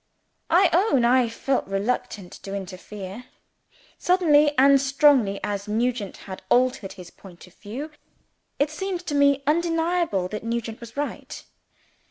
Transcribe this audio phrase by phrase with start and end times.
[0.49, 3.25] I own I felt reluctant to interfere.
[3.99, 7.91] Suddenly and strangely as Nugent had altered his point of view,
[8.57, 11.43] it seemed to me undeniable that Nugent was right.